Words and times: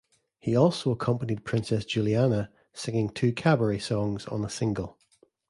He 0.39 0.55
also 0.55 0.89
accompanied 0.89 1.45
Princess 1.45 1.85
Juliana 1.85 2.49
singing 2.73 3.09
two 3.11 3.31
cabaret 3.33 3.77
songs 3.77 4.25
on 4.25 4.43
a 4.43 4.49
single. 4.49 4.97